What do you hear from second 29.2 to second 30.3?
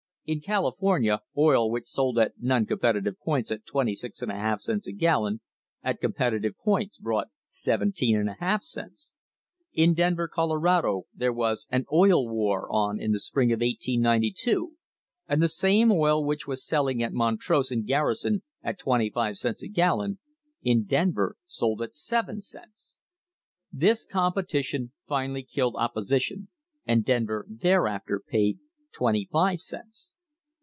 five cents.